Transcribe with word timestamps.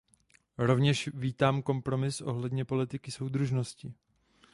Rovněž 0.57 1.09
vítám 1.13 1.61
kompromis 1.61 2.21
ohledně 2.21 2.65
politiky 2.65 3.11
soudržnosti. 3.11 3.93